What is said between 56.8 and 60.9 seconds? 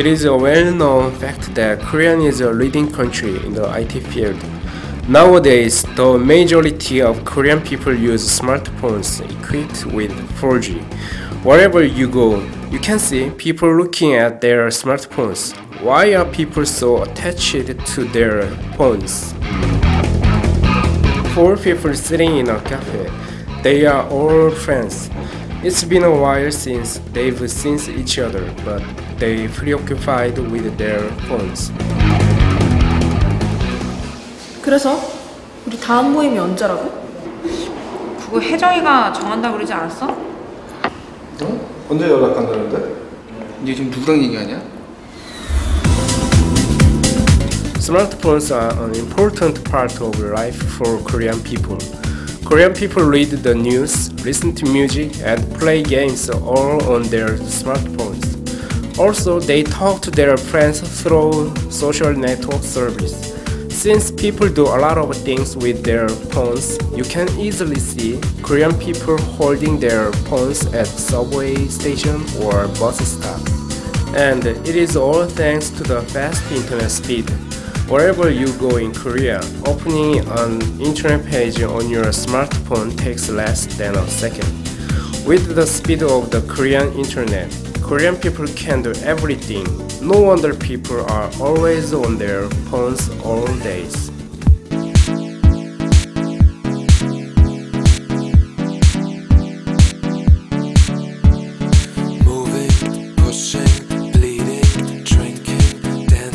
on their smartphones. Also, they talk to their friends